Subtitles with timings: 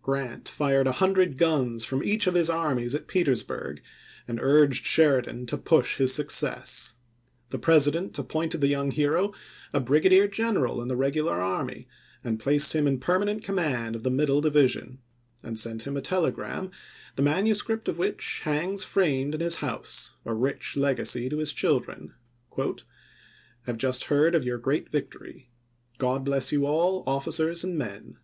[0.00, 3.82] Grant fired a hundred guns from each of his armies at Petersburg
[4.26, 6.94] and urged Sheridan to" push his success."
[7.50, 9.34] The President appointed the young hero
[9.74, 11.86] a brigadier general in the regular army
[12.24, 15.00] and placed him in permanent command of the Middle Division;
[15.42, 16.70] and sent him a telegram,
[17.16, 22.14] the manuscript of which hangs framed in his house, a rich legacy to his children:"
[23.66, 25.50] Have just heard of your great victory.
[25.98, 28.16] God bless you all, officers and men.